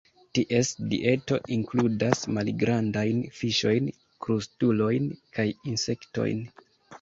Ties 0.35 0.69
dieto 0.93 1.35
inkludas 1.55 2.23
malgrandajn 2.37 3.19
fiŝojn, 3.41 3.91
krustulojn 4.27 5.07
kaj 5.39 5.47
insektojn. 5.75 6.43